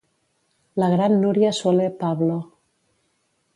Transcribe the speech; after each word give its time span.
La 0.83 0.87
gran 0.93 1.17
Núria 1.25 1.53
Soler 1.59 1.91
Pablo. 2.01 2.41